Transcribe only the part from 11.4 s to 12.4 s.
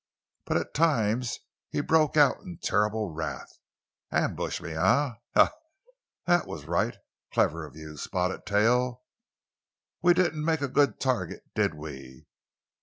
did we?